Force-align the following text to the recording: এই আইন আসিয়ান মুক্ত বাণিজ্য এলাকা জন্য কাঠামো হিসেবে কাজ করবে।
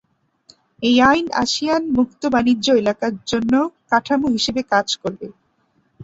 এই 0.83 0.95
আইন 1.03 1.27
আসিয়ান 1.41 1.83
মুক্ত 1.97 2.21
বাণিজ্য 2.33 2.67
এলাকা 2.81 3.07
জন্য 3.31 3.53
কাঠামো 3.91 4.27
হিসেবে 4.35 4.61
কাজ 4.71 4.87
করবে। 5.01 5.27